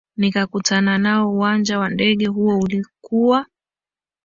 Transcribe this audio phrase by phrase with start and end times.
[0.17, 3.45] nikakutana nao uwanja wa ndege huo ulikuwa